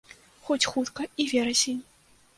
Хоць 0.47 0.65
хутка 0.71 1.05
і 1.25 1.27
верасень. 1.35 1.81